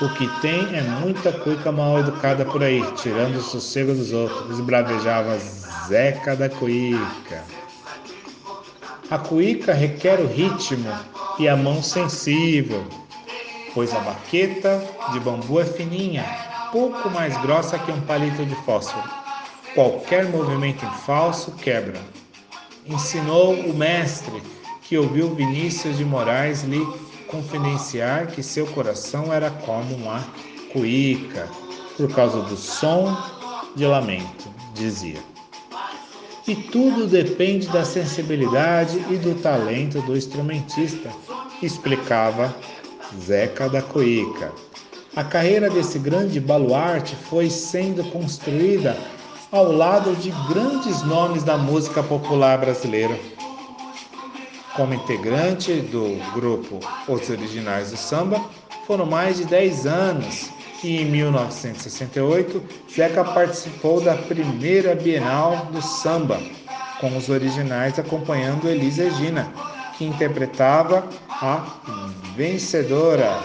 [0.00, 4.60] O que tem é muita cuica mal educada por aí, tirando o sossego dos outros,
[4.60, 5.36] bravejava
[5.88, 7.42] Zeca da Cuíca.
[9.10, 10.88] A cuíca requer o ritmo
[11.38, 12.86] e a mão sensível,
[13.74, 16.24] pois a baqueta de bambu é fininha,
[16.72, 19.08] pouco mais grossa que um palito de fósforo.
[19.74, 22.00] Qualquer movimento em falso quebra.
[22.86, 24.42] Ensinou o mestre
[24.82, 26.84] que ouviu Vinícius de Moraes lhe
[27.28, 30.26] confidenciar que seu coração era como uma
[30.72, 31.48] cuíca,
[31.96, 33.16] por causa do som
[33.76, 35.18] de lamento, dizia.
[36.46, 41.10] E tudo depende da sensibilidade e do talento do instrumentista,
[41.62, 42.56] explicava
[43.20, 44.52] Zeca da Cuíca.
[45.16, 48.96] A carreira desse grande baluarte foi sendo construída
[49.50, 53.18] ao lado de grandes nomes da música popular brasileira.
[54.76, 58.40] Como integrante do grupo Os Originais do Samba,
[58.86, 60.50] foram mais de 10 anos
[60.84, 62.62] e em 1968
[62.94, 66.40] Zeca participou da primeira Bienal do Samba,
[67.00, 69.52] com os originais acompanhando Elis Regina,
[69.98, 71.66] que interpretava a
[72.36, 73.42] vencedora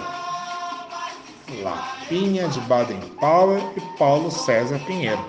[1.62, 5.24] Lapinha de Baden Powell e Paulo César Pinheiro,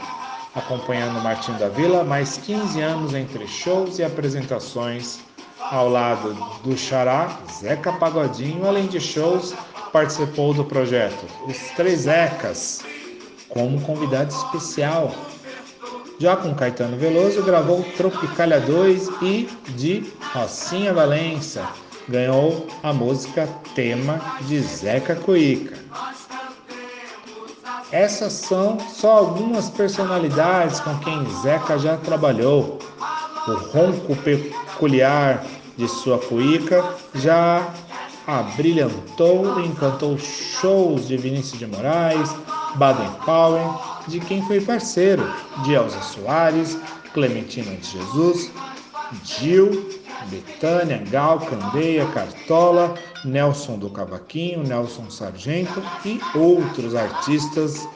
[0.55, 5.18] acompanhando Martim da Vila mais 15 anos entre shows e apresentações
[5.59, 9.55] ao lado do Xará, Zeca Pagodinho, além de shows,
[9.93, 12.83] participou do projeto Os Três Zecas,
[13.49, 15.12] como convidado especial.
[16.19, 21.69] Já com Caetano Veloso, gravou Tropicália 2 e de Rocinha Valença.
[22.09, 25.77] Ganhou a música tema de Zeca Cuíca.
[27.91, 32.79] Essas são só algumas personalidades com quem Zeca já trabalhou.
[33.47, 35.45] O ronco peculiar
[35.77, 36.85] de sua cuíca
[37.15, 37.69] já
[38.27, 42.35] abrilhantou e encantou shows de Vinícius de Moraes,
[42.77, 45.23] Baden Powell, de quem foi parceiro,
[45.65, 46.79] de Elza Soares,
[47.13, 48.51] Clementina de Jesus,
[49.25, 49.89] Gil,
[50.31, 52.95] Betânia, Gal, Candeia, Cartola,
[53.25, 57.87] Nelson do Cavaquinho, Nelson Sargento e outros artistas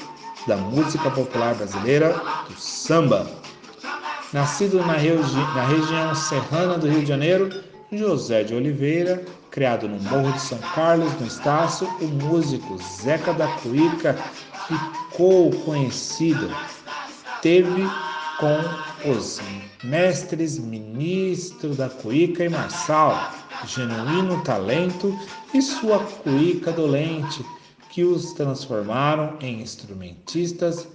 [0.46, 3.26] da música popular brasileira do samba.
[4.32, 7.50] Nascido na, regi na região serrana do Rio de Janeiro,
[7.90, 13.48] José de Oliveira, criado no Morro de São Carlos, no Estácio, o músico Zeca da
[13.48, 14.16] Cuíca
[14.68, 16.50] ficou conhecido.
[17.40, 17.82] Teve
[18.38, 19.40] com os
[19.82, 23.32] mestres Ministro da Cuíca e Marçal,
[23.66, 25.18] genuíno talento
[25.54, 27.44] e sua cuíca dolente,
[27.90, 30.86] que os transformaram em instrumentistas,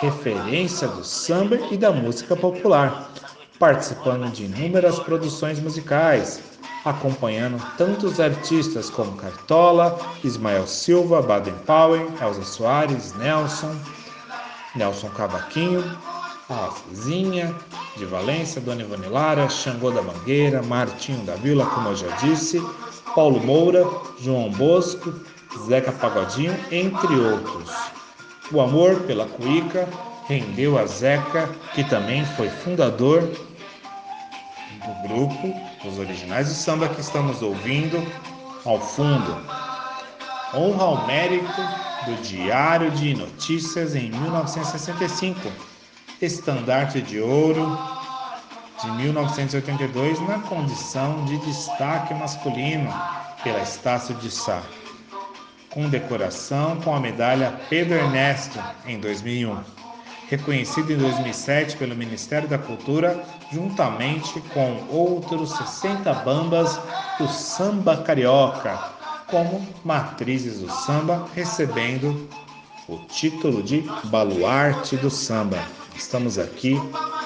[0.00, 3.12] referência do samba e da música popular.
[3.58, 6.40] participando de inúmeras produções musicais,
[6.84, 13.76] acompanhando tantos artistas como Cartola, Ismael Silva, Baden Powell, Elza Soares, Nelson,
[14.74, 15.84] Nelson Cavaquinho,
[16.48, 17.54] a Zinha
[17.96, 22.60] de Valência, Dona Ivone Lara, Xangô da Mangueira, Martinho da Vila, como eu já disse,
[23.14, 23.84] Paulo Moura,
[24.20, 25.12] João Bosco,
[25.66, 27.70] Zeca Pagodinho, entre outros.
[28.52, 29.88] O amor pela cuíca
[30.26, 35.54] rendeu a Zeca, que também foi fundador do grupo,
[35.84, 36.48] os originais.
[36.48, 38.00] Do samba que estamos ouvindo
[38.64, 39.36] ao fundo.
[40.54, 41.62] Honra ao mérito
[42.06, 45.40] do Diário de Notícias em 1965,
[46.20, 47.78] estandarte de ouro
[48.82, 52.92] de 1982 na condição de destaque masculino
[53.44, 54.62] pela Estácio de Sá,
[55.70, 59.79] com decoração com a medalha Pedro Ernesto em 2001,
[60.30, 63.20] reconhecido em 2007 pelo Ministério da Cultura,
[63.52, 66.80] juntamente com outros 60 bambas
[67.18, 68.78] do samba carioca,
[69.26, 72.28] como matrizes do samba, recebendo
[72.88, 75.58] o título de Baluarte do Samba.
[75.96, 76.74] Estamos aqui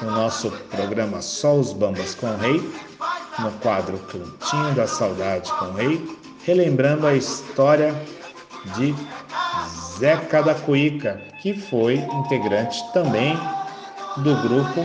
[0.01, 2.73] no nosso programa Só os Bambas com o Rei,
[3.39, 7.95] no quadro Cantinho da Saudade com o Rei, relembrando a história
[8.77, 8.95] de
[9.99, 10.55] Zeca da
[11.41, 13.39] que foi integrante também
[14.19, 14.85] do grupo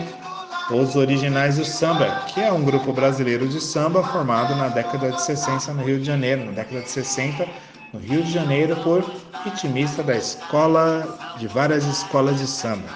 [0.71, 5.21] Os Originais do Samba, que é um grupo brasileiro de samba formado na década de
[5.21, 7.47] 60 no Rio de Janeiro, na década de 60
[7.91, 9.03] no Rio de Janeiro por
[9.43, 12.89] ritmista da escola de várias escolas de samba.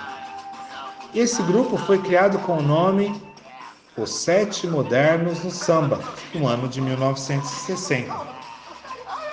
[1.16, 3.20] Esse grupo foi criado com o nome
[3.97, 5.99] Os Sete Modernos no Samba,
[6.34, 8.42] no ano de 1960.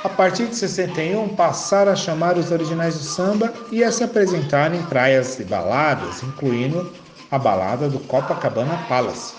[0.03, 4.75] A partir de 61, passaram a chamar os originais do samba e a se apresentar
[4.75, 6.91] em praias e baladas, incluindo
[7.31, 9.35] a balada do Copacabana Palace.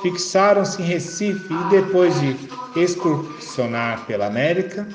[0.00, 2.36] Fixaram-se em Recife e, depois de
[2.74, 4.88] excursionar pela América,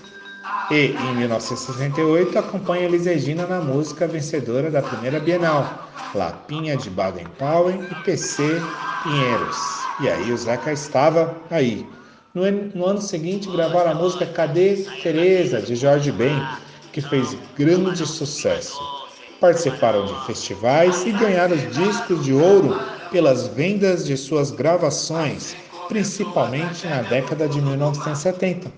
[0.71, 7.83] e, em 1968, acompanha Elis Regina na música vencedora da primeira Bienal, Lapinha de Baden-Powell
[7.83, 8.59] e PC
[9.03, 9.57] Pinheiros.
[10.01, 11.87] E aí o Zeca estava aí.
[12.37, 16.39] No, no ano seguinte gravaram a música Cadê Teresa, de Jorge Ben,
[16.93, 18.79] que fez grande sucesso.
[19.39, 22.79] Participaram de festivais e ganharam discos de ouro
[23.11, 25.55] pelas vendas de suas gravações,
[25.87, 28.71] principalmente na década de 1970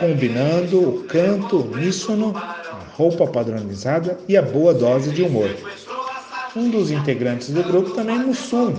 [0.00, 2.56] combinando o canto uníssono, a
[2.96, 5.48] roupa padronizada e a boa dose de humor.
[6.54, 8.74] Um dos integrantes do grupo também, Mussum,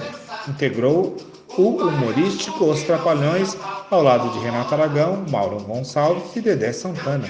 [0.47, 1.17] integrou
[1.57, 3.57] o humorístico Os Trapalhões
[3.89, 7.27] ao lado de Renato Aragão, Mauro Gonçalves e Dedé Santana.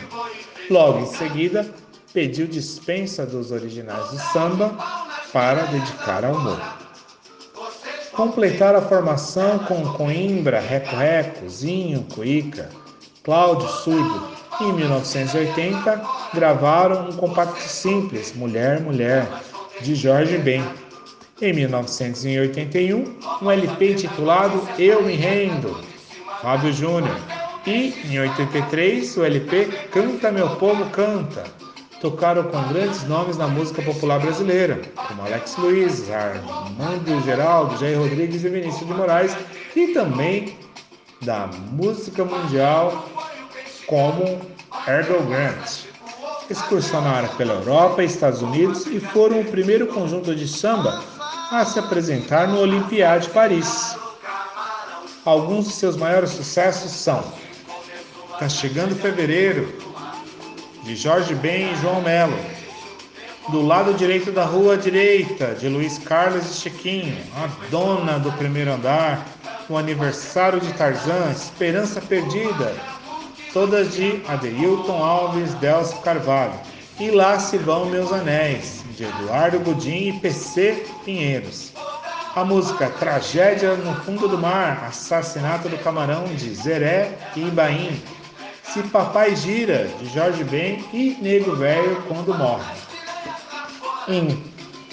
[0.70, 1.66] Logo em seguida,
[2.14, 4.76] pediu dispensa dos originais do samba
[5.32, 6.60] para dedicar ao humor.
[8.12, 12.70] Completaram a formação com Coimbra, Reco Reco, Zinho, Cuíca,
[13.24, 14.36] Cláudio Surdo.
[14.60, 16.02] Em 1980,
[16.34, 19.28] gravaram um compacto simples, Mulher, Mulher,
[19.82, 20.64] de Jorge Ben.
[21.40, 25.80] Em 1981, um LP intitulado Eu Me Rendo,
[26.42, 27.16] Fábio Júnior.
[27.68, 31.44] E, em 83, o LP Canta Meu Povo Canta.
[32.02, 38.44] Tocaram com grandes nomes na música popular brasileira, como Alex Luiz, Armando Geraldo, Jair Rodrigues
[38.44, 39.38] e Vinícius de Moraes,
[39.76, 40.58] e também
[41.22, 43.08] da música mundial
[43.86, 44.42] como
[44.88, 45.86] Errol Grant.
[46.50, 51.17] Excursionaram pela Europa e Estados Unidos e foram o primeiro conjunto de samba
[51.52, 53.96] a se apresentar no Olympiade de Paris.
[55.24, 57.24] Alguns de seus maiores sucessos são
[58.38, 59.74] Tá Chegando Fevereiro,
[60.84, 62.38] de Jorge Ben e João Melo,
[63.50, 68.74] Do Lado Direito da Rua Direita, de Luiz Carlos e Chiquinho, A Dona do Primeiro
[68.74, 69.26] Andar,
[69.70, 72.76] O Aniversário de Tarzan, Esperança Perdida,
[73.54, 76.54] todas de Adeilton Alves Delcio Carvalho.
[77.00, 81.72] E lá se vão meus anéis, de Eduardo Gudim e PC Pinheiros.
[82.36, 88.02] A música Tragédia no Fundo do Mar, Assassinato do Camarão, de Zeré e Ibaim.
[88.64, 92.76] Se Papai Gira, de Jorge Ben e Nego Velho Quando Morre.
[94.08, 94.44] Em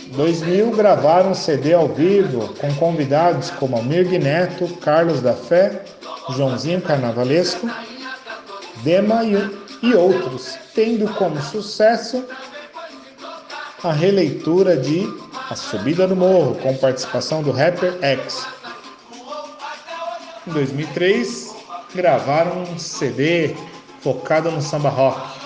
[0.09, 5.83] 2000 gravaram um CD ao vivo com convidados como Almir Neto, Carlos da Fé,
[6.29, 7.71] Joãozinho Carnavalesco
[8.83, 12.25] Dema e outros, tendo como sucesso
[13.85, 15.07] a releitura de
[15.51, 18.47] A Subida do Morro, com participação do rapper X.
[20.47, 21.55] Em 2003,
[21.95, 23.55] gravaram um CD
[24.01, 25.39] focado no samba rock,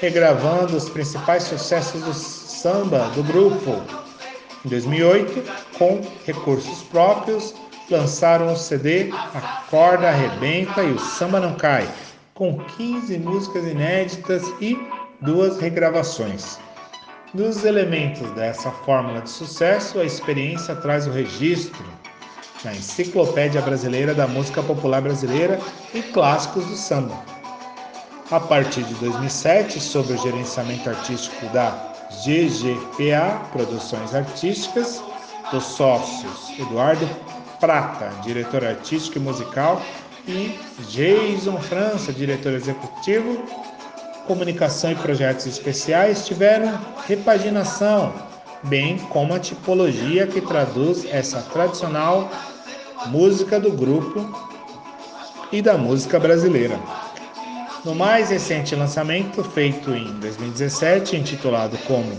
[0.00, 3.82] regravando os principais sucessos do samba do grupo,
[4.64, 5.42] Em 2008,
[5.76, 7.52] com recursos próprios,
[7.90, 11.88] lançaram o CD A Corda Arrebenta e o Samba Não Cai,
[12.34, 14.78] com 15 músicas inéditas e
[15.20, 16.60] duas regravações.
[17.34, 21.82] Dos elementos dessa fórmula de sucesso, a experiência traz o registro
[22.62, 25.58] na Enciclopédia Brasileira da Música Popular Brasileira
[25.94, 27.18] e Clássicos do Samba.
[28.30, 31.70] A partir de 2007, sob o gerenciamento artístico da
[32.22, 35.02] GGPA Produções Artísticas,
[35.50, 37.08] dos sócios Eduardo
[37.58, 39.80] Prata, diretor artístico e musical,
[40.28, 40.58] e
[40.90, 43.42] Jason França, diretor executivo,
[44.26, 48.12] comunicação e projetos especiais, tiveram repaginação,
[48.64, 52.30] bem como a tipologia que traduz essa tradicional
[53.06, 54.30] música do grupo
[55.50, 56.78] e da música brasileira.
[57.84, 62.12] No mais recente lançamento, feito em 2017, intitulado como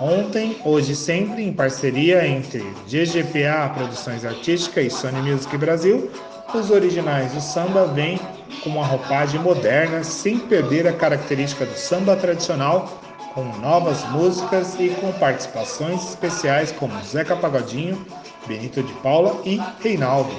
[0.00, 6.10] Ontem, Hoje Sempre, em parceria entre GGPA Produções Artísticas e Sony Music Brasil,
[6.58, 8.18] os originais do samba vêm
[8.62, 13.00] com uma roupagem moderna, sem perder a característica do samba tradicional,
[13.34, 18.06] com novas músicas e com participações especiais como Zeca Pagodinho,
[18.46, 20.34] Benito de Paula e Reinaldo.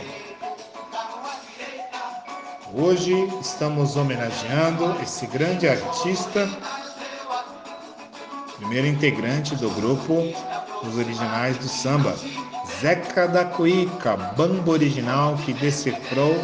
[2.73, 6.49] Hoje estamos homenageando esse grande artista,
[8.57, 10.23] primeiro integrante do grupo
[10.83, 12.15] Os Originais do Samba,
[12.81, 16.35] Zeca da Cuíca, banda original que decifrou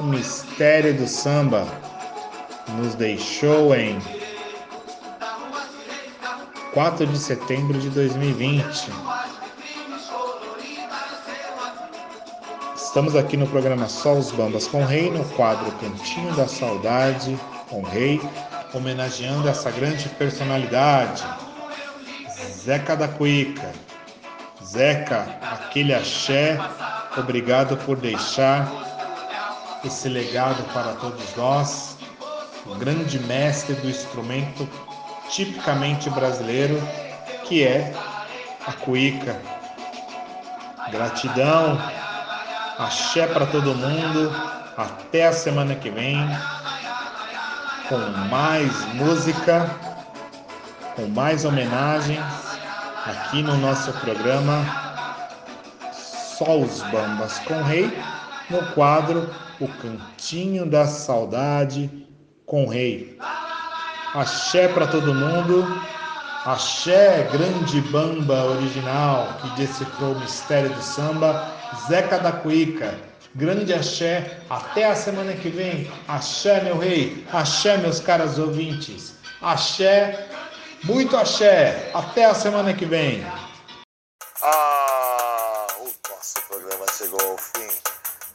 [0.00, 1.66] o mistério do samba.
[2.78, 4.00] Nos deixou em
[6.72, 8.90] 4 de setembro de 2020.
[12.74, 17.38] Estamos aqui no programa Só os Bambas com o Rei, no quadro Cantinho da Saudade
[17.68, 18.20] com o Rei,
[18.72, 21.24] homenageando essa grande personalidade,
[22.64, 23.70] Zeca da Cuíca.
[24.64, 26.58] Zeca, aquele axé,
[27.16, 28.70] obrigado por deixar
[29.84, 31.96] esse legado para todos nós,
[32.66, 34.68] o grande mestre do instrumento
[35.30, 36.80] tipicamente brasileiro,
[37.44, 37.92] que é
[38.66, 39.40] a cuíca.
[40.90, 41.78] Gratidão
[42.78, 44.32] Axé para todo mundo.
[44.76, 46.18] Até a semana que vem
[47.88, 47.98] com
[48.28, 49.70] mais música,
[50.96, 52.51] com mais homenagens
[53.04, 54.64] aqui no nosso programa
[55.92, 57.90] Só os Bambas com Rei,
[58.48, 59.28] no quadro
[59.60, 61.90] O Cantinho da Saudade
[62.46, 63.18] com Rei.
[64.14, 65.66] Axé para todo mundo.
[66.44, 71.48] Axé, grande bamba original que decifrou o mistério do samba
[71.88, 72.94] Zeca da Cuíca.
[73.34, 74.38] Grande axé.
[74.50, 75.90] Até a semana que vem.
[76.06, 77.24] Axé, meu rei.
[77.32, 79.16] Axé, meus caros ouvintes.
[79.40, 80.28] Axé.
[80.84, 81.92] Muito axé.
[81.94, 83.24] Até a semana que vem.
[84.42, 87.68] Ah, o nosso programa chegou ao fim.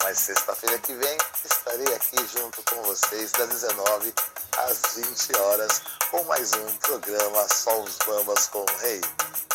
[0.02, 4.14] Mas sexta-feira que vem estarei aqui junto com vocês das 19
[4.58, 9.02] às 20 horas com mais um programa Só os Bambas com o Rei.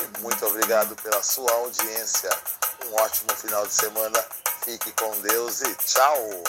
[0.02, 2.28] E muito obrigado pela sua audiência.
[2.86, 4.22] Um ótimo final de semana.
[4.64, 6.44] Fique com Deus e tchau!